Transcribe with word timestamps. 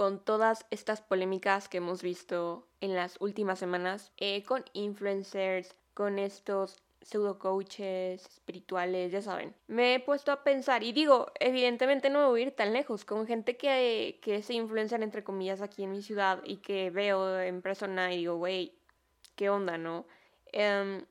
con 0.00 0.18
todas 0.18 0.64
estas 0.70 1.02
polémicas 1.02 1.68
que 1.68 1.76
hemos 1.76 2.00
visto 2.00 2.66
en 2.80 2.94
las 2.94 3.20
últimas 3.20 3.58
semanas 3.58 4.12
eh, 4.16 4.42
con 4.44 4.64
influencers, 4.72 5.76
con 5.92 6.18
estos 6.18 6.78
pseudo 7.02 7.38
coaches 7.38 8.24
espirituales, 8.24 9.12
ya 9.12 9.20
saben. 9.20 9.54
Me 9.66 9.94
he 9.94 10.00
puesto 10.00 10.32
a 10.32 10.42
pensar 10.42 10.84
y 10.84 10.92
digo, 10.92 11.30
evidentemente 11.38 12.08
no 12.08 12.20
me 12.20 12.28
voy 12.28 12.40
a 12.40 12.46
ir 12.46 12.56
tan 12.56 12.72
lejos, 12.72 13.04
con 13.04 13.26
gente 13.26 13.58
que, 13.58 14.18
que 14.22 14.42
se 14.42 14.54
influencian 14.54 15.02
entre 15.02 15.22
comillas 15.22 15.60
aquí 15.60 15.84
en 15.84 15.90
mi 15.90 16.00
ciudad 16.00 16.40
y 16.46 16.62
que 16.62 16.88
veo 16.88 17.38
en 17.38 17.60
persona 17.60 18.14
y 18.14 18.20
digo, 18.20 18.36
wey, 18.36 18.80
¿qué 19.36 19.50
onda, 19.50 19.76
no? 19.76 20.06
Em, 20.46 21.04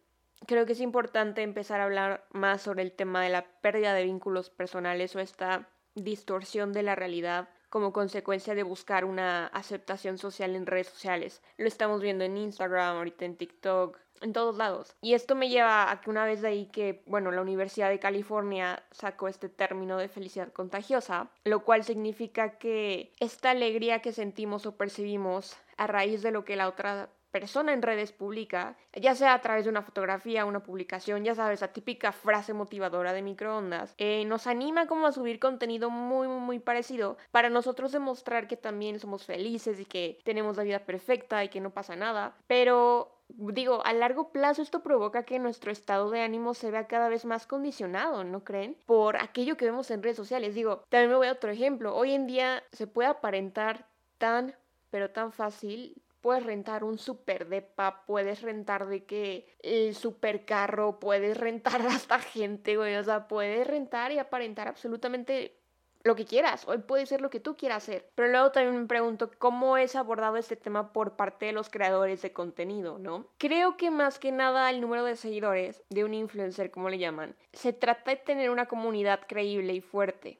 creo 0.47 0.65
que 0.65 0.73
es 0.73 0.81
importante 0.81 1.43
empezar 1.43 1.79
a 1.79 1.83
hablar 1.83 2.25
más 2.31 2.63
sobre 2.63 2.81
el 2.81 2.91
tema 2.91 3.21
de 3.21 3.29
la 3.29 3.45
pérdida 3.61 3.93
de 3.93 4.05
vínculos 4.05 4.49
personales 4.49 5.15
o 5.15 5.19
esta 5.19 5.69
distorsión 5.93 6.73
de 6.73 6.81
la 6.81 6.95
realidad 6.95 7.49
como 7.69 7.93
consecuencia 7.93 8.55
de 8.55 8.63
buscar 8.63 9.05
una 9.05 9.47
aceptación 9.47 10.17
social 10.17 10.55
en 10.55 10.65
redes 10.65 10.87
sociales. 10.87 11.41
Lo 11.57 11.67
estamos 11.67 12.01
viendo 12.01 12.23
en 12.23 12.37
Instagram, 12.37 12.97
ahorita 12.97 13.25
en 13.25 13.35
TikTok, 13.35 13.97
en 14.21 14.33
todos 14.33 14.57
lados. 14.57 14.95
Y 15.01 15.13
esto 15.13 15.35
me 15.35 15.49
lleva 15.49 15.91
a 15.91 16.01
que 16.01 16.09
una 16.09 16.25
vez 16.25 16.41
de 16.41 16.49
ahí 16.49 16.65
que, 16.67 17.03
bueno, 17.05 17.31
la 17.31 17.41
Universidad 17.41 17.89
de 17.89 17.99
California 17.99 18.83
sacó 18.91 19.27
este 19.27 19.49
término 19.49 19.97
de 19.97 20.09
felicidad 20.09 20.51
contagiosa, 20.51 21.29
lo 21.45 21.63
cual 21.63 21.83
significa 21.83 22.57
que 22.57 23.13
esta 23.19 23.51
alegría 23.51 24.01
que 24.01 24.13
sentimos 24.13 24.65
o 24.65 24.75
percibimos 24.75 25.57
a 25.77 25.87
raíz 25.87 26.21
de 26.21 26.31
lo 26.31 26.43
que 26.43 26.55
la 26.55 26.67
otra 26.67 27.09
persona 27.31 27.73
en 27.73 27.81
redes 27.81 28.11
publica, 28.11 28.77
ya 28.93 29.15
sea 29.15 29.33
a 29.33 29.41
través 29.41 29.65
de 29.65 29.69
una 29.69 29.81
fotografía, 29.81 30.45
una 30.45 30.63
publicación, 30.63 31.23
ya 31.23 31.35
sabes, 31.35 31.61
la 31.61 31.73
típica 31.73 32.11
frase 32.11 32.53
motivadora 32.53 33.13
de 33.13 33.21
microondas, 33.21 33.93
eh, 33.97 34.25
nos 34.25 34.47
anima 34.47 34.87
como 34.87 35.07
a 35.07 35.11
subir 35.11 35.39
contenido 35.39 35.89
muy, 35.89 36.27
muy, 36.27 36.39
muy 36.39 36.59
parecido 36.59 37.17
para 37.31 37.49
nosotros 37.49 37.91
demostrar 37.91 38.47
que 38.47 38.57
también 38.57 38.99
somos 38.99 39.25
felices 39.25 39.79
y 39.79 39.85
que 39.85 40.19
tenemos 40.23 40.57
la 40.57 40.63
vida 40.63 40.79
perfecta 40.79 41.43
y 41.43 41.49
que 41.49 41.61
no 41.61 41.71
pasa 41.71 41.95
nada. 41.95 42.35
Pero 42.47 43.15
digo, 43.29 43.85
a 43.85 43.93
largo 43.93 44.31
plazo 44.31 44.61
esto 44.61 44.81
provoca 44.81 45.23
que 45.23 45.39
nuestro 45.39 45.71
estado 45.71 46.09
de 46.09 46.21
ánimo 46.21 46.53
se 46.53 46.71
vea 46.71 46.87
cada 46.87 47.09
vez 47.09 47.25
más 47.25 47.45
condicionado, 47.45 48.23
¿no 48.23 48.43
creen? 48.43 48.77
Por 48.85 49.17
aquello 49.17 49.57
que 49.57 49.65
vemos 49.65 49.91
en 49.91 50.03
redes 50.03 50.17
sociales. 50.17 50.55
Digo, 50.55 50.83
también 50.89 51.11
me 51.11 51.17
voy 51.17 51.27
a 51.27 51.33
otro 51.33 51.51
ejemplo. 51.51 51.95
Hoy 51.95 52.13
en 52.13 52.27
día 52.27 52.63
se 52.71 52.87
puede 52.87 53.09
aparentar 53.09 53.87
tan, 54.17 54.55
pero 54.89 55.11
tan 55.11 55.31
fácil 55.31 56.01
puedes 56.21 56.45
rentar 56.45 56.83
un 56.83 56.97
super 56.97 57.47
depa, 57.47 58.05
puedes 58.05 58.41
rentar 58.41 58.87
de 58.87 59.05
que 59.05 59.47
el 59.61 59.95
super 59.95 60.45
carro, 60.45 60.99
puedes 60.99 61.37
rentar 61.37 61.81
hasta 61.87 62.19
gente, 62.19 62.77
güey, 62.77 62.95
o 62.95 63.03
sea, 63.03 63.27
puedes 63.27 63.65
rentar 63.67 64.11
y 64.11 64.19
aparentar 64.19 64.67
absolutamente 64.67 65.59
lo 66.03 66.15
que 66.15 66.25
quieras, 66.25 66.65
hoy 66.67 66.77
puede 66.77 67.05
ser 67.05 67.21
lo 67.21 67.29
que 67.29 67.39
tú 67.39 67.57
quieras 67.57 67.83
hacer. 67.83 68.09
Pero 68.15 68.29
luego 68.29 68.51
también 68.51 68.81
me 68.81 68.87
pregunto 68.87 69.31
cómo 69.37 69.77
es 69.77 69.95
abordado 69.95 70.37
este 70.37 70.55
tema 70.55 70.93
por 70.93 71.15
parte 71.15 71.47
de 71.47 71.51
los 71.51 71.69
creadores 71.69 72.21
de 72.21 72.31
contenido, 72.31 72.99
¿no? 72.99 73.27
Creo 73.37 73.75
que 73.75 73.91
más 73.91 74.17
que 74.17 74.31
nada 74.31 74.69
el 74.69 74.81
número 74.81 75.03
de 75.03 75.17
seguidores 75.17 75.83
de 75.89 76.05
un 76.05 76.13
influencer, 76.13 76.71
como 76.71 76.89
le 76.89 76.99
llaman, 76.99 77.35
se 77.51 77.73
trata 77.73 78.11
de 78.11 78.17
tener 78.17 78.49
una 78.49 78.67
comunidad 78.67 79.21
creíble 79.27 79.73
y 79.73 79.81
fuerte 79.81 80.39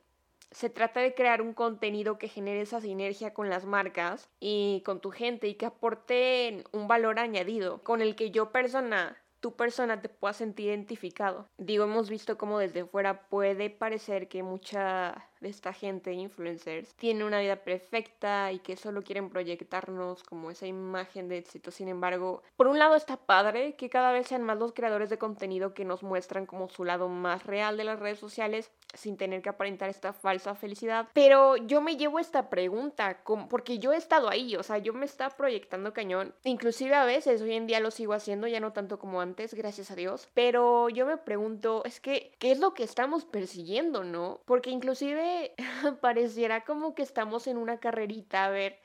se 0.52 0.70
trata 0.70 1.00
de 1.00 1.14
crear 1.14 1.42
un 1.42 1.54
contenido 1.54 2.18
que 2.18 2.28
genere 2.28 2.62
esa 2.62 2.82
sinergia 2.82 3.34
con 3.34 3.50
las 3.50 3.66
marcas 3.66 4.30
y 4.40 4.82
con 4.86 5.00
tu 5.00 5.12
gente 5.12 5.48
y 5.48 5.56
que 5.56 5.68
aporte 5.68 6.64
un 6.72 6.88
valor 6.88 7.20
añadido 7.20 7.82
con 7.84 8.02
el 8.02 8.16
que 8.16 8.32
yo 8.32 8.52
persona 8.52 9.18
tu 9.40 9.56
persona 9.56 10.02
te 10.02 10.10
pueda 10.10 10.34
sentir 10.34 10.68
identificado. 10.68 11.48
Digo, 11.58 11.86
hemos 11.86 12.10
visto 12.10 12.38
cómo 12.38 12.60
desde 12.60 12.86
fuera 12.86 13.28
puede 13.30 13.70
parecer 13.70 14.28
que 14.28 14.44
mucha 14.44 15.30
de 15.40 15.50
esta 15.50 15.74
gente, 15.74 16.14
influencers, 16.14 16.94
tiene 16.96 17.24
una 17.24 17.40
vida 17.40 17.58
perfecta 17.58 18.52
y 18.52 18.60
que 18.60 18.76
solo 18.76 19.02
quieren 19.02 19.30
proyectarnos 19.30 20.24
como 20.24 20.52
esa 20.52 20.68
imagen 20.68 21.28
de 21.28 21.38
éxito. 21.38 21.72
Sin 21.72 21.88
embargo, 21.88 22.44
por 22.58 22.68
un 22.68 22.80
lado 22.80 22.96
está 22.96 23.18
padre 23.18 23.76
que 23.76 23.90
cada 23.90 24.12
vez 24.12 24.28
sean 24.28 24.44
más 24.44 24.58
los 24.58 24.74
creadores 24.74 25.10
de 25.10 25.18
contenido 25.18 25.74
que 25.74 25.86
nos 25.86 26.04
muestran 26.04 26.46
como 26.46 26.70
su 26.70 26.84
lado 26.84 27.08
más 27.10 27.46
real 27.46 27.78
de 27.78 27.84
las 27.84 28.00
redes 28.00 28.20
sociales 28.20 28.72
sin 28.94 29.18
tener 29.18 29.42
que 29.42 29.50
aparentar 29.50 29.90
esta 29.90 30.14
falsa 30.14 30.56
felicidad. 30.56 31.08
Pero 31.14 31.56
yo 31.58 31.82
me 31.82 31.96
llevo 31.96 32.20
esta 32.20 32.50
pregunta, 32.50 33.22
porque 33.50 33.80
yo 33.80 33.94
he 33.94 33.98
estado 33.98 34.30
ahí, 34.30 34.56
o 34.56 34.64
sea, 34.64 34.80
yo 34.80 34.94
me 34.94 35.06
estaba 35.06 35.36
proyectando 35.36 35.94
cañón. 35.94 36.34
Inclusive 36.44 36.96
a 36.96 37.06
veces, 37.06 37.42
hoy 37.42 37.54
en 37.54 37.68
día 37.68 37.80
lo 37.80 37.92
sigo 37.92 38.14
haciendo, 38.14 38.48
ya 38.48 38.60
no 38.60 38.74
tanto 38.74 38.98
como 39.00 39.22
antes, 39.22 39.54
gracias 39.54 39.92
a 39.92 39.96
Dios. 39.96 40.28
Pero 40.34 40.90
yo 40.90 41.06
me 41.06 41.18
pregunto, 41.18 41.84
es 41.86 42.00
que, 42.00 42.32
¿qué 42.40 42.52
es 42.52 42.60
lo 42.60 42.74
que 42.74 42.84
estamos 42.84 43.26
persiguiendo, 43.26 44.04
no? 44.04 44.42
Porque 44.46 44.72
inclusive 44.72 45.29
pareciera 46.02 46.64
como 46.66 46.96
que 46.96 47.04
estamos 47.04 47.48
en 47.48 47.58
una 47.58 47.80
carrerita 47.80 48.46
a 48.46 48.50
ver 48.50 48.80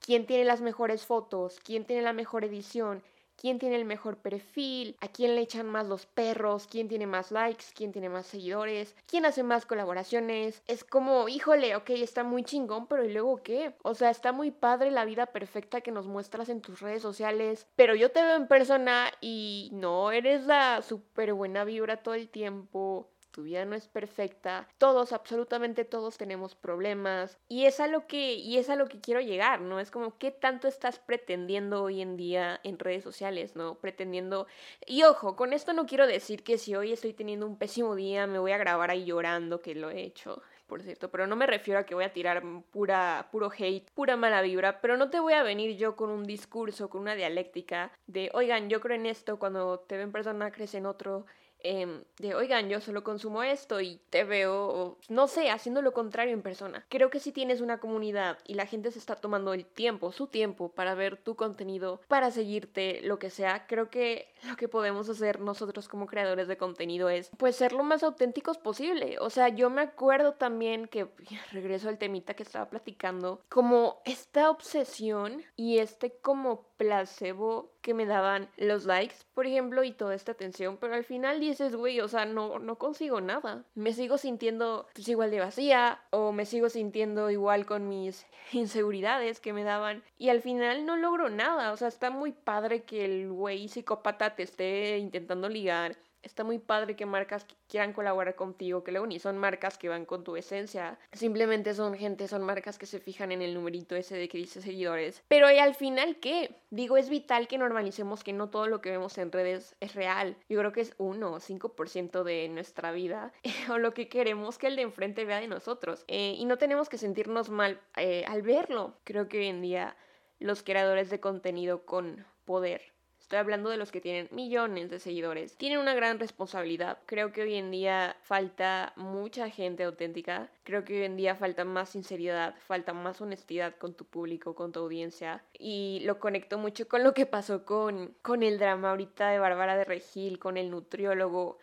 quién 0.00 0.26
tiene 0.26 0.44
las 0.44 0.60
mejores 0.60 1.06
fotos, 1.06 1.60
quién 1.62 1.84
tiene 1.84 2.02
la 2.02 2.12
mejor 2.12 2.44
edición, 2.44 3.02
quién 3.40 3.58
tiene 3.58 3.76
el 3.76 3.86
mejor 3.86 4.18
perfil, 4.18 4.96
a 5.00 5.08
quién 5.08 5.34
le 5.34 5.40
echan 5.40 5.66
más 5.66 5.86
los 5.86 6.04
perros, 6.04 6.66
quién 6.70 6.88
tiene 6.88 7.06
más 7.06 7.32
likes, 7.32 7.64
quién 7.74 7.90
tiene 7.90 8.10
más 8.10 8.26
seguidores, 8.26 8.94
quién 9.06 9.24
hace 9.24 9.42
más 9.42 9.64
colaboraciones. 9.64 10.62
Es 10.66 10.84
como, 10.84 11.26
híjole, 11.28 11.74
ok, 11.74 11.90
está 11.90 12.22
muy 12.22 12.44
chingón, 12.44 12.86
pero 12.86 13.02
¿y 13.04 13.12
luego 13.12 13.42
qué? 13.42 13.74
O 13.82 13.94
sea, 13.94 14.10
está 14.10 14.32
muy 14.32 14.50
padre 14.50 14.90
la 14.90 15.06
vida 15.06 15.26
perfecta 15.26 15.80
que 15.80 15.90
nos 15.90 16.06
muestras 16.06 16.50
en 16.50 16.60
tus 16.60 16.80
redes 16.80 17.00
sociales, 17.00 17.66
pero 17.76 17.94
yo 17.94 18.10
te 18.10 18.22
veo 18.22 18.36
en 18.36 18.46
persona 18.46 19.10
y 19.22 19.70
no 19.72 20.12
eres 20.12 20.44
la 20.46 20.82
súper 20.82 21.32
buena 21.32 21.64
vibra 21.64 22.02
todo 22.02 22.14
el 22.14 22.28
tiempo 22.28 23.08
tu 23.30 23.42
vida 23.42 23.64
no 23.64 23.74
es 23.74 23.88
perfecta, 23.88 24.68
todos, 24.78 25.12
absolutamente 25.12 25.84
todos 25.84 26.18
tenemos 26.18 26.54
problemas 26.54 27.38
y 27.48 27.66
es 27.66 27.80
a 27.80 27.86
lo 27.86 28.06
que 28.06 28.34
y 28.34 28.58
es 28.58 28.70
a 28.70 28.76
lo 28.76 28.86
que 28.86 29.00
quiero 29.00 29.20
llegar, 29.20 29.60
¿no? 29.60 29.80
Es 29.80 29.90
como 29.90 30.18
qué 30.18 30.30
tanto 30.30 30.68
estás 30.68 30.98
pretendiendo 30.98 31.82
hoy 31.82 32.00
en 32.00 32.16
día 32.16 32.60
en 32.64 32.78
redes 32.78 33.04
sociales, 33.04 33.56
¿no? 33.56 33.76
Pretendiendo 33.76 34.46
y 34.86 35.02
ojo, 35.04 35.36
con 35.36 35.52
esto 35.52 35.72
no 35.72 35.86
quiero 35.86 36.06
decir 36.06 36.42
que 36.42 36.58
si 36.58 36.74
hoy 36.74 36.92
estoy 36.92 37.12
teniendo 37.12 37.46
un 37.46 37.56
pésimo 37.56 37.94
día 37.94 38.26
me 38.26 38.38
voy 38.38 38.52
a 38.52 38.58
grabar 38.58 38.90
ahí 38.90 39.04
llorando 39.04 39.60
que 39.60 39.74
lo 39.74 39.90
he 39.90 40.02
hecho 40.02 40.42
por 40.70 40.82
cierto, 40.82 41.10
pero 41.10 41.26
no 41.26 41.34
me 41.34 41.48
refiero 41.48 41.80
a 41.80 41.84
que 41.84 41.96
voy 41.96 42.04
a 42.04 42.12
tirar 42.12 42.44
pura, 42.70 43.28
puro 43.32 43.50
hate, 43.50 43.90
pura 43.90 44.16
mala 44.16 44.40
vibra, 44.40 44.80
pero 44.80 44.96
no 44.96 45.10
te 45.10 45.18
voy 45.18 45.32
a 45.32 45.42
venir 45.42 45.76
yo 45.76 45.96
con 45.96 46.10
un 46.10 46.24
discurso, 46.24 46.88
con 46.88 47.00
una 47.00 47.16
dialéctica 47.16 47.90
de, 48.06 48.30
oigan, 48.34 48.70
yo 48.70 48.80
creo 48.80 48.94
en 48.94 49.06
esto, 49.06 49.40
cuando 49.40 49.80
te 49.80 49.96
ven 49.96 50.12
persona 50.12 50.52
crees 50.52 50.74
en 50.76 50.86
otro, 50.86 51.26
Em, 51.62 52.04
de, 52.18 52.34
oigan, 52.34 52.68
yo 52.68 52.80
solo 52.80 53.04
consumo 53.04 53.42
esto 53.42 53.80
y 53.80 54.00
te 54.10 54.24
veo, 54.24 54.98
no 55.08 55.28
sé, 55.28 55.50
haciendo 55.50 55.82
lo 55.82 55.92
contrario 55.92 56.32
en 56.32 56.42
persona. 56.42 56.86
Creo 56.88 57.10
que 57.10 57.20
si 57.20 57.32
tienes 57.32 57.60
una 57.60 57.78
comunidad 57.78 58.38
y 58.46 58.54
la 58.54 58.66
gente 58.66 58.90
se 58.90 58.98
está 58.98 59.16
tomando 59.16 59.52
el 59.52 59.66
tiempo, 59.66 60.12
su 60.12 60.26
tiempo, 60.26 60.70
para 60.70 60.94
ver 60.94 61.16
tu 61.16 61.36
contenido, 61.36 62.00
para 62.08 62.30
seguirte, 62.30 63.00
lo 63.02 63.18
que 63.18 63.30
sea, 63.30 63.66
creo 63.66 63.90
que 63.90 64.28
lo 64.48 64.56
que 64.56 64.68
podemos 64.68 65.08
hacer 65.08 65.40
nosotros 65.40 65.88
como 65.88 66.06
creadores 66.06 66.48
de 66.48 66.56
contenido 66.56 67.08
es, 67.10 67.30
pues, 67.36 67.56
ser 67.56 67.72
lo 67.72 67.82
más 67.82 68.02
auténticos 68.02 68.58
posible. 68.58 69.18
O 69.20 69.30
sea, 69.30 69.48
yo 69.48 69.70
me 69.70 69.82
acuerdo 69.82 70.34
también 70.34 70.86
que, 70.86 71.08
regreso 71.52 71.88
al 71.88 71.98
temita 71.98 72.34
que 72.34 72.42
estaba 72.42 72.70
platicando, 72.70 73.42
como 73.48 74.00
esta 74.04 74.50
obsesión 74.50 75.42
y 75.56 75.78
este 75.78 76.12
como 76.22 76.69
placebo 76.80 77.74
que 77.82 77.92
me 77.92 78.06
daban 78.06 78.48
los 78.56 78.86
likes, 78.86 79.16
por 79.34 79.46
ejemplo, 79.46 79.84
y 79.84 79.92
toda 79.92 80.14
esta 80.14 80.32
atención, 80.32 80.78
pero 80.80 80.94
al 80.94 81.04
final 81.04 81.38
dices, 81.38 81.76
güey, 81.76 82.00
o 82.00 82.08
sea, 82.08 82.24
no, 82.24 82.58
no 82.58 82.78
consigo 82.78 83.20
nada. 83.20 83.66
Me 83.74 83.92
sigo 83.92 84.16
sintiendo 84.16 84.86
pues, 84.94 85.06
igual 85.06 85.30
de 85.30 85.40
vacía 85.40 86.00
o 86.08 86.32
me 86.32 86.46
sigo 86.46 86.70
sintiendo 86.70 87.30
igual 87.30 87.66
con 87.66 87.86
mis 87.86 88.26
inseguridades 88.52 89.40
que 89.40 89.52
me 89.52 89.62
daban 89.62 90.02
y 90.16 90.30
al 90.30 90.40
final 90.40 90.86
no 90.86 90.96
logro 90.96 91.28
nada, 91.28 91.72
o 91.72 91.76
sea, 91.76 91.88
está 91.88 92.08
muy 92.08 92.32
padre 92.32 92.84
que 92.84 93.04
el 93.04 93.30
güey 93.30 93.68
psicópata 93.68 94.34
te 94.34 94.44
esté 94.44 94.96
intentando 94.96 95.50
ligar 95.50 95.98
está 96.22 96.44
muy 96.44 96.58
padre 96.58 96.96
que 96.96 97.06
marcas 97.06 97.46
quieran 97.68 97.92
colaborar 97.92 98.34
contigo, 98.34 98.84
que 98.84 98.92
luego 98.92 99.06
ni 99.06 99.18
son 99.18 99.38
marcas 99.38 99.78
que 99.78 99.88
van 99.88 100.04
con 100.04 100.24
tu 100.24 100.36
esencia, 100.36 100.98
simplemente 101.12 101.74
son 101.74 101.94
gente, 101.94 102.28
son 102.28 102.42
marcas 102.42 102.78
que 102.78 102.86
se 102.86 103.00
fijan 103.00 103.32
en 103.32 103.42
el 103.42 103.54
numerito 103.54 103.96
ese 103.96 104.16
de 104.16 104.28
que 104.28 104.38
dice 104.38 104.60
seguidores. 104.60 105.22
Pero 105.28 105.50
¿y 105.50 105.58
al 105.58 105.74
final 105.74 106.16
qué? 106.20 106.56
Digo, 106.70 106.96
es 106.96 107.08
vital 107.08 107.48
que 107.48 107.58
normalicemos 107.58 108.22
que 108.22 108.32
no 108.32 108.50
todo 108.50 108.66
lo 108.66 108.80
que 108.80 108.90
vemos 108.90 109.16
en 109.18 109.32
redes 109.32 109.76
es 109.80 109.94
real. 109.94 110.36
Yo 110.48 110.58
creo 110.58 110.72
que 110.72 110.82
es 110.82 110.94
1 110.98 111.32
o 111.32 111.40
5% 111.40 112.22
de 112.22 112.48
nuestra 112.48 112.92
vida 112.92 113.32
o 113.70 113.78
lo 113.78 113.94
que 113.94 114.08
queremos 114.08 114.58
que 114.58 114.68
el 114.68 114.76
de 114.76 114.82
enfrente 114.82 115.24
vea 115.24 115.40
de 115.40 115.48
nosotros. 115.48 116.04
Eh, 116.08 116.34
y 116.36 116.44
no 116.44 116.58
tenemos 116.58 116.88
que 116.88 116.98
sentirnos 116.98 117.50
mal 117.50 117.80
eh, 117.96 118.24
al 118.26 118.42
verlo. 118.42 118.94
Creo 119.04 119.28
que 119.28 119.38
hoy 119.38 119.46
en 119.46 119.62
día 119.62 119.96
los 120.38 120.62
creadores 120.62 121.10
de 121.10 121.20
contenido 121.20 121.84
con 121.84 122.24
poder 122.44 122.82
estoy 123.30 123.38
hablando 123.38 123.70
de 123.70 123.76
los 123.76 123.92
que 123.92 124.00
tienen 124.00 124.28
millones 124.32 124.90
de 124.90 124.98
seguidores, 124.98 125.56
tienen 125.56 125.78
una 125.78 125.94
gran 125.94 126.18
responsabilidad. 126.18 126.98
Creo 127.06 127.30
que 127.30 127.42
hoy 127.42 127.54
en 127.54 127.70
día 127.70 128.16
falta 128.22 128.92
mucha 128.96 129.48
gente 129.48 129.84
auténtica, 129.84 130.50
creo 130.64 130.84
que 130.84 130.98
hoy 130.98 131.04
en 131.04 131.16
día 131.16 131.36
falta 131.36 131.64
más 131.64 131.90
sinceridad, 131.90 132.56
falta 132.66 132.92
más 132.92 133.20
honestidad 133.20 133.76
con 133.76 133.94
tu 133.94 134.04
público, 134.04 134.56
con 134.56 134.72
tu 134.72 134.80
audiencia. 134.80 135.44
Y 135.56 136.02
lo 136.06 136.18
conecto 136.18 136.58
mucho 136.58 136.88
con 136.88 137.04
lo 137.04 137.14
que 137.14 137.24
pasó 137.24 137.64
con, 137.64 138.16
con 138.20 138.42
el 138.42 138.58
drama 138.58 138.90
ahorita 138.90 139.30
de 139.30 139.38
Bárbara 139.38 139.76
de 139.76 139.84
Regil, 139.84 140.40
con 140.40 140.56
el 140.56 140.68
nutriólogo 140.68 141.58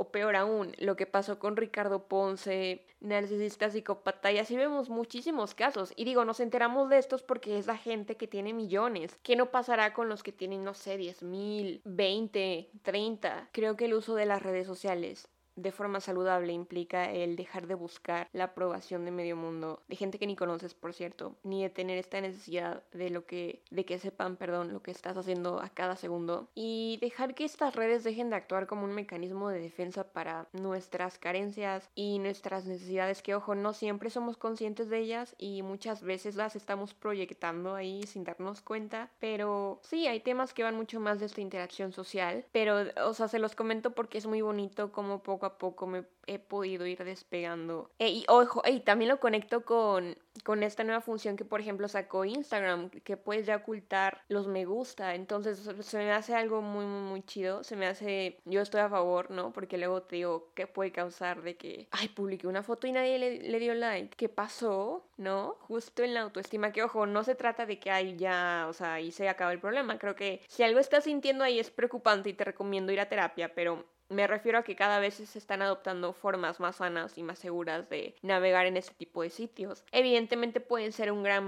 o 0.00 0.10
peor 0.10 0.34
aún, 0.34 0.72
lo 0.78 0.96
que 0.96 1.04
pasó 1.04 1.38
con 1.38 1.58
Ricardo 1.58 2.08
Ponce, 2.08 2.86
narcisista 3.00 3.68
psicópata, 3.68 4.32
y 4.32 4.38
así 4.38 4.56
vemos 4.56 4.88
muchísimos 4.88 5.54
casos. 5.54 5.92
Y 5.94 6.06
digo, 6.06 6.24
nos 6.24 6.40
enteramos 6.40 6.88
de 6.88 6.96
estos 6.96 7.22
porque 7.22 7.58
es 7.58 7.66
la 7.66 7.76
gente 7.76 8.16
que 8.16 8.26
tiene 8.26 8.54
millones. 8.54 9.18
¿Qué 9.22 9.36
no 9.36 9.50
pasará 9.50 9.92
con 9.92 10.08
los 10.08 10.22
que 10.22 10.32
tienen, 10.32 10.64
no 10.64 10.72
sé, 10.72 10.96
10 10.96 11.22
mil, 11.22 11.82
20, 11.84 12.70
30? 12.80 13.50
Creo 13.52 13.76
que 13.76 13.84
el 13.84 13.92
uso 13.92 14.14
de 14.14 14.24
las 14.24 14.42
redes 14.42 14.66
sociales 14.66 15.28
de 15.62 15.72
forma 15.72 16.00
saludable 16.00 16.52
implica 16.52 17.10
el 17.10 17.36
dejar 17.36 17.66
de 17.66 17.74
buscar 17.74 18.28
la 18.32 18.44
aprobación 18.44 19.04
de 19.04 19.10
medio 19.10 19.36
mundo, 19.36 19.82
de 19.88 19.96
gente 19.96 20.18
que 20.18 20.26
ni 20.26 20.36
conoces, 20.36 20.74
por 20.74 20.94
cierto, 20.94 21.36
ni 21.42 21.62
de 21.62 21.70
tener 21.70 21.98
esta 21.98 22.20
necesidad 22.20 22.82
de 22.92 23.10
lo 23.10 23.26
que 23.26 23.62
de 23.70 23.84
que 23.84 23.98
sepan, 23.98 24.36
perdón, 24.36 24.72
lo 24.72 24.82
que 24.82 24.90
estás 24.90 25.16
haciendo 25.16 25.60
a 25.60 25.68
cada 25.68 25.96
segundo 25.96 26.48
y 26.54 26.98
dejar 27.00 27.34
que 27.34 27.44
estas 27.44 27.74
redes 27.74 28.04
dejen 28.04 28.30
de 28.30 28.36
actuar 28.36 28.66
como 28.66 28.84
un 28.84 28.92
mecanismo 28.92 29.48
de 29.48 29.60
defensa 29.60 30.04
para 30.04 30.48
nuestras 30.52 31.18
carencias 31.18 31.88
y 31.94 32.18
nuestras 32.18 32.66
necesidades 32.66 33.22
que 33.22 33.34
ojo, 33.34 33.54
no 33.54 33.72
siempre 33.72 34.10
somos 34.10 34.36
conscientes 34.36 34.88
de 34.88 34.98
ellas 34.98 35.34
y 35.38 35.62
muchas 35.62 36.02
veces 36.02 36.36
las 36.36 36.56
estamos 36.56 36.94
proyectando 36.94 37.74
ahí 37.74 38.02
sin 38.04 38.24
darnos 38.24 38.60
cuenta, 38.60 39.10
pero 39.18 39.80
sí, 39.82 40.06
hay 40.06 40.20
temas 40.20 40.54
que 40.54 40.62
van 40.62 40.76
mucho 40.76 41.00
más 41.00 41.20
de 41.20 41.26
esta 41.26 41.40
interacción 41.40 41.92
social, 41.92 42.44
pero 42.52 42.84
o 43.04 43.14
sea, 43.14 43.28
se 43.28 43.38
los 43.38 43.54
comento 43.54 43.92
porque 43.92 44.18
es 44.18 44.26
muy 44.26 44.40
bonito 44.40 44.92
como 44.92 45.22
poco 45.22 45.46
a 45.46 45.49
poco 45.58 45.86
me 45.86 46.04
he 46.26 46.38
podido 46.38 46.86
ir 46.86 47.02
despegando. 47.02 47.90
E, 47.98 48.08
y 48.08 48.24
ojo, 48.28 48.62
y 48.64 48.80
también 48.80 49.08
lo 49.08 49.18
conecto 49.18 49.64
con, 49.64 50.16
con 50.44 50.62
esta 50.62 50.84
nueva 50.84 51.00
función 51.00 51.36
que, 51.36 51.44
por 51.44 51.60
ejemplo, 51.60 51.88
sacó 51.88 52.24
Instagram, 52.24 52.90
que 52.90 53.16
puedes 53.16 53.46
ya 53.46 53.56
ocultar 53.56 54.22
los 54.28 54.46
me 54.46 54.64
gusta. 54.64 55.16
Entonces, 55.16 55.58
se 55.80 55.98
me 55.98 56.12
hace 56.12 56.34
algo 56.34 56.62
muy, 56.62 56.84
muy, 56.84 57.02
muy 57.02 57.22
chido. 57.22 57.64
Se 57.64 57.74
me 57.74 57.86
hace, 57.86 58.38
yo 58.44 58.60
estoy 58.60 58.80
a 58.80 58.88
favor, 58.88 59.30
¿no? 59.32 59.52
Porque 59.52 59.76
luego 59.76 60.02
te 60.02 60.16
digo, 60.16 60.52
¿qué 60.54 60.68
puede 60.68 60.92
causar 60.92 61.42
de 61.42 61.56
que, 61.56 61.88
ay, 61.90 62.08
publiqué 62.08 62.46
una 62.46 62.62
foto 62.62 62.86
y 62.86 62.92
nadie 62.92 63.18
le, 63.18 63.40
le 63.40 63.58
dio 63.58 63.74
like? 63.74 64.16
¿Qué 64.16 64.28
pasó? 64.28 65.04
¿No? 65.16 65.56
Justo 65.60 66.04
en 66.04 66.14
la 66.14 66.20
autoestima, 66.20 66.72
que 66.72 66.84
ojo, 66.84 67.06
no 67.06 67.24
se 67.24 67.34
trata 67.34 67.66
de 67.66 67.80
que, 67.80 67.90
ay, 67.90 68.16
ya, 68.16 68.66
o 68.68 68.72
sea, 68.72 68.94
ahí 68.94 69.10
se 69.10 69.28
acaba 69.28 69.52
el 69.52 69.60
problema. 69.60 69.98
Creo 69.98 70.14
que 70.14 70.40
si 70.46 70.62
algo 70.62 70.78
estás 70.78 71.04
sintiendo 71.04 71.42
ahí 71.42 71.58
es 71.58 71.70
preocupante 71.70 72.30
y 72.30 72.34
te 72.34 72.44
recomiendo 72.44 72.92
ir 72.92 73.00
a 73.00 73.08
terapia, 73.08 73.52
pero 73.54 73.84
me 74.10 74.26
refiero 74.26 74.58
a 74.58 74.64
que 74.64 74.76
cada 74.76 74.98
vez 74.98 75.14
se 75.14 75.38
están 75.38 75.62
adoptando 75.62 76.12
formas 76.12 76.60
más 76.60 76.76
sanas 76.76 77.16
y 77.16 77.22
más 77.22 77.38
seguras 77.38 77.88
de 77.88 78.14
navegar 78.22 78.66
en 78.66 78.76
este 78.76 78.92
tipo 78.94 79.22
de 79.22 79.30
sitios. 79.30 79.84
Evidentemente 79.92 80.60
pueden 80.60 80.92
ser 80.92 81.12
un 81.12 81.22
gran, 81.22 81.44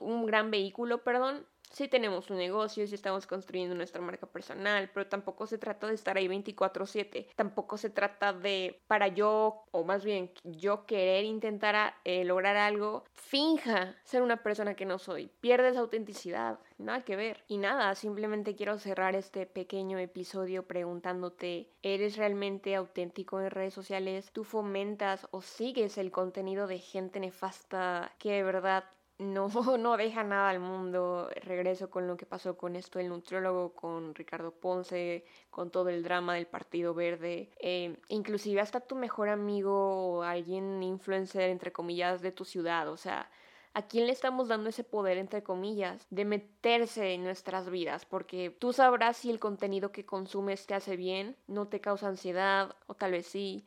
un 0.00 0.26
gran 0.26 0.50
vehículo, 0.50 1.02
perdón, 1.02 1.44
si 1.78 1.86
tenemos 1.86 2.28
un 2.28 2.38
negocio, 2.38 2.88
si 2.88 2.96
estamos 2.96 3.28
construyendo 3.28 3.76
nuestra 3.76 4.02
marca 4.02 4.26
personal, 4.26 4.90
pero 4.92 5.06
tampoco 5.06 5.46
se 5.46 5.58
trata 5.58 5.86
de 5.86 5.94
estar 5.94 6.16
ahí 6.16 6.26
24/7, 6.26 7.28
tampoco 7.36 7.76
se 7.76 7.88
trata 7.88 8.32
de 8.32 8.82
para 8.88 9.06
yo, 9.06 9.62
o 9.70 9.84
más 9.84 10.04
bien 10.04 10.32
yo 10.42 10.86
querer 10.86 11.24
intentar 11.24 11.94
eh, 12.04 12.24
lograr 12.24 12.56
algo, 12.56 13.04
finja 13.12 13.94
ser 14.02 14.22
una 14.22 14.42
persona 14.42 14.74
que 14.74 14.86
no 14.86 14.98
soy, 14.98 15.30
pierdes 15.40 15.76
autenticidad, 15.76 16.58
nada 16.78 17.04
que 17.04 17.14
ver. 17.14 17.44
Y 17.46 17.58
nada, 17.58 17.94
simplemente 17.94 18.56
quiero 18.56 18.78
cerrar 18.78 19.14
este 19.14 19.46
pequeño 19.46 19.98
episodio 19.98 20.66
preguntándote, 20.66 21.70
¿eres 21.82 22.16
realmente 22.16 22.74
auténtico 22.74 23.40
en 23.40 23.50
redes 23.52 23.74
sociales? 23.74 24.32
¿Tú 24.32 24.42
fomentas 24.42 25.28
o 25.30 25.42
sigues 25.42 25.96
el 25.96 26.10
contenido 26.10 26.66
de 26.66 26.80
gente 26.80 27.20
nefasta 27.20 28.12
que 28.18 28.32
de 28.32 28.42
verdad 28.42 28.84
no, 29.18 29.48
no 29.78 29.96
deja 29.96 30.24
nada 30.24 30.50
al 30.50 30.60
mundo. 30.60 31.28
Regreso 31.42 31.90
con 31.90 32.06
lo 32.06 32.16
que 32.16 32.26
pasó 32.26 32.56
con 32.56 32.76
esto 32.76 32.98
el 32.98 33.08
nutriólogo, 33.08 33.74
con 33.74 34.14
Ricardo 34.14 34.52
Ponce, 34.52 35.24
con 35.50 35.70
todo 35.70 35.88
el 35.88 36.02
drama 36.02 36.34
del 36.34 36.46
Partido 36.46 36.94
Verde. 36.94 37.50
Eh, 37.58 37.96
inclusive 38.08 38.60
hasta 38.60 38.80
tu 38.80 38.96
mejor 38.96 39.28
amigo 39.28 40.18
o 40.18 40.22
alguien 40.22 40.82
influencer, 40.82 41.50
entre 41.50 41.72
comillas, 41.72 42.22
de 42.22 42.32
tu 42.32 42.44
ciudad. 42.44 42.88
O 42.88 42.96
sea, 42.96 43.30
¿a 43.74 43.86
quién 43.88 44.06
le 44.06 44.12
estamos 44.12 44.48
dando 44.48 44.70
ese 44.70 44.84
poder, 44.84 45.18
entre 45.18 45.42
comillas, 45.42 46.06
de 46.10 46.24
meterse 46.24 47.14
en 47.14 47.24
nuestras 47.24 47.70
vidas? 47.70 48.04
Porque 48.06 48.50
tú 48.50 48.72
sabrás 48.72 49.16
si 49.18 49.30
el 49.30 49.40
contenido 49.40 49.92
que 49.92 50.06
consumes 50.06 50.66
te 50.66 50.74
hace 50.74 50.96
bien, 50.96 51.36
no 51.46 51.68
te 51.68 51.80
causa 51.80 52.08
ansiedad, 52.08 52.76
o 52.86 52.94
tal 52.94 53.12
vez 53.12 53.26
sí 53.26 53.66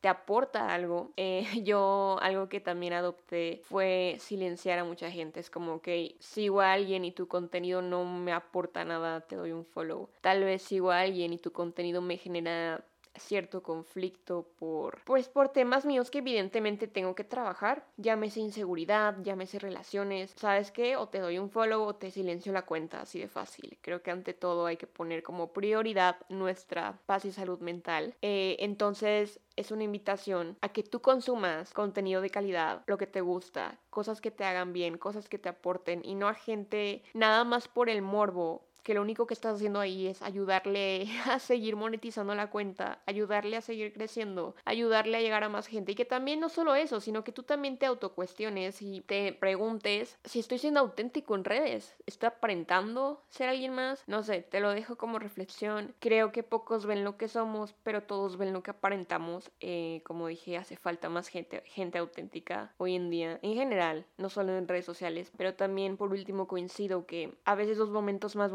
te 0.00 0.08
aporta 0.08 0.72
algo. 0.74 1.12
Eh, 1.16 1.44
yo 1.64 2.18
algo 2.20 2.48
que 2.48 2.60
también 2.60 2.92
adopté 2.92 3.60
fue 3.64 4.16
silenciar 4.18 4.78
a 4.78 4.84
mucha 4.84 5.10
gente. 5.10 5.40
Es 5.40 5.50
como 5.50 5.80
que 5.80 6.16
sigo 6.18 6.60
a 6.60 6.72
alguien 6.72 7.04
y 7.04 7.12
tu 7.12 7.28
contenido 7.28 7.82
no 7.82 8.04
me 8.04 8.32
aporta 8.32 8.84
nada, 8.84 9.20
te 9.20 9.36
doy 9.36 9.52
un 9.52 9.64
follow. 9.64 10.08
Tal 10.20 10.44
vez 10.44 10.62
sigo 10.62 10.90
a 10.90 11.00
alguien 11.00 11.32
y 11.32 11.38
tu 11.38 11.52
contenido 11.52 12.00
me 12.00 12.16
genera 12.16 12.84
cierto 13.16 13.62
conflicto 13.62 14.46
por 14.58 15.02
pues 15.04 15.28
por 15.28 15.48
temas 15.48 15.84
míos 15.84 16.10
que 16.10 16.18
evidentemente 16.18 16.86
tengo 16.86 17.14
que 17.14 17.24
trabajar, 17.24 17.86
llámese 17.96 18.40
inseguridad, 18.40 19.16
llámese 19.22 19.58
relaciones, 19.58 20.32
¿sabes 20.36 20.70
qué? 20.70 20.96
O 20.96 21.08
te 21.08 21.18
doy 21.18 21.38
un 21.38 21.50
follow 21.50 21.82
o 21.82 21.94
te 21.94 22.10
silencio 22.10 22.52
la 22.52 22.66
cuenta, 22.66 23.00
así 23.00 23.18
de 23.18 23.28
fácil. 23.28 23.78
Creo 23.80 24.02
que 24.02 24.10
ante 24.10 24.34
todo 24.34 24.66
hay 24.66 24.76
que 24.76 24.86
poner 24.86 25.22
como 25.22 25.52
prioridad 25.52 26.16
nuestra 26.28 26.98
paz 27.06 27.24
y 27.24 27.32
salud 27.32 27.60
mental. 27.60 28.14
Eh, 28.22 28.56
entonces 28.60 29.40
es 29.56 29.70
una 29.70 29.84
invitación 29.84 30.56
a 30.60 30.70
que 30.70 30.82
tú 30.82 31.00
consumas 31.00 31.72
contenido 31.72 32.20
de 32.20 32.30
calidad, 32.30 32.82
lo 32.86 32.98
que 32.98 33.06
te 33.06 33.20
gusta, 33.20 33.78
cosas 33.90 34.20
que 34.20 34.30
te 34.30 34.44
hagan 34.44 34.72
bien, 34.72 34.98
cosas 34.98 35.28
que 35.28 35.38
te 35.38 35.48
aporten 35.48 36.00
y 36.04 36.14
no 36.14 36.28
a 36.28 36.34
gente 36.34 37.02
nada 37.14 37.44
más 37.44 37.68
por 37.68 37.88
el 37.90 38.02
morbo 38.02 38.69
que 38.82 38.94
lo 38.94 39.02
único 39.02 39.26
que 39.26 39.34
estás 39.34 39.56
haciendo 39.56 39.80
ahí 39.80 40.06
es 40.06 40.22
ayudarle 40.22 41.06
a 41.26 41.38
seguir 41.38 41.76
monetizando 41.76 42.34
la 42.34 42.50
cuenta, 42.50 43.00
ayudarle 43.06 43.56
a 43.56 43.60
seguir 43.60 43.92
creciendo, 43.92 44.54
ayudarle 44.64 45.18
a 45.18 45.20
llegar 45.20 45.44
a 45.44 45.48
más 45.48 45.66
gente 45.66 45.92
y 45.92 45.94
que 45.94 46.04
también 46.04 46.40
no 46.40 46.48
solo 46.48 46.74
eso, 46.74 47.00
sino 47.00 47.24
que 47.24 47.32
tú 47.32 47.42
también 47.42 47.78
te 47.78 47.86
autocuestiones 47.86 48.82
y 48.82 49.00
te 49.00 49.32
preguntes 49.32 50.18
si 50.24 50.40
estoy 50.40 50.58
siendo 50.58 50.80
auténtico 50.80 51.34
en 51.34 51.44
redes, 51.44 51.94
¿estoy 52.06 52.28
aparentando 52.28 53.22
ser 53.28 53.48
alguien 53.48 53.74
más? 53.74 54.02
No 54.06 54.22
sé, 54.22 54.42
te 54.42 54.60
lo 54.60 54.70
dejo 54.70 54.96
como 54.96 55.18
reflexión. 55.18 55.94
Creo 55.98 56.32
que 56.32 56.42
pocos 56.42 56.86
ven 56.86 57.04
lo 57.04 57.16
que 57.16 57.28
somos, 57.28 57.74
pero 57.82 58.02
todos 58.02 58.36
ven 58.36 58.52
lo 58.52 58.62
que 58.62 58.70
aparentamos. 58.70 59.50
Eh, 59.60 60.02
como 60.04 60.28
dije, 60.28 60.56
hace 60.56 60.76
falta 60.76 61.08
más 61.08 61.28
gente, 61.28 61.62
gente 61.66 61.98
auténtica 61.98 62.72
hoy 62.78 62.96
en 62.96 63.10
día, 63.10 63.38
en 63.42 63.54
general, 63.54 64.06
no 64.18 64.28
solo 64.28 64.56
en 64.56 64.68
redes 64.68 64.84
sociales, 64.84 65.32
pero 65.36 65.54
también 65.54 65.96
por 65.96 66.10
último 66.10 66.46
coincido 66.46 67.06
que 67.06 67.34
a 67.44 67.54
veces 67.54 67.78
los 67.78 67.90
momentos 67.90 68.36
más 68.36 68.52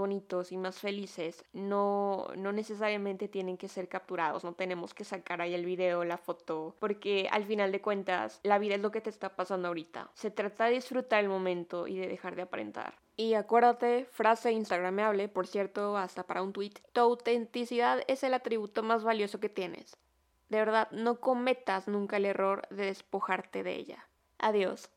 y 0.51 0.57
más 0.57 0.79
felices 0.79 1.43
no, 1.53 2.27
no 2.37 2.51
necesariamente 2.51 3.27
tienen 3.27 3.57
que 3.57 3.67
ser 3.67 3.87
capturados, 3.89 4.43
no 4.43 4.53
tenemos 4.53 4.93
que 4.93 5.03
sacar 5.03 5.41
ahí 5.41 5.53
el 5.53 5.65
video, 5.65 6.03
la 6.03 6.17
foto, 6.17 6.75
porque 6.79 7.27
al 7.31 7.43
final 7.45 7.71
de 7.71 7.81
cuentas 7.81 8.39
la 8.43 8.59
vida 8.59 8.75
es 8.75 8.81
lo 8.81 8.91
que 8.91 9.01
te 9.01 9.09
está 9.09 9.35
pasando 9.35 9.67
ahorita. 9.67 10.09
Se 10.13 10.31
trata 10.31 10.65
de 10.65 10.75
disfrutar 10.75 11.23
el 11.23 11.29
momento 11.29 11.87
y 11.87 11.97
de 11.97 12.07
dejar 12.07 12.35
de 12.35 12.43
aparentar. 12.43 12.95
Y 13.17 13.33
acuérdate, 13.33 14.05
frase 14.11 14.51
instagramable, 14.51 15.27
por 15.27 15.47
cierto, 15.47 15.97
hasta 15.97 16.23
para 16.23 16.41
un 16.41 16.53
tweet, 16.53 16.73
tu 16.93 17.01
autenticidad 17.01 18.01
es 18.07 18.23
el 18.23 18.33
atributo 18.33 18.83
más 18.83 19.03
valioso 19.03 19.39
que 19.39 19.49
tienes. 19.49 19.97
De 20.49 20.57
verdad, 20.59 20.89
no 20.91 21.19
cometas 21.19 21.87
nunca 21.87 22.17
el 22.17 22.25
error 22.25 22.67
de 22.69 22.85
despojarte 22.85 23.63
de 23.63 23.75
ella. 23.75 24.07
Adiós. 24.37 24.89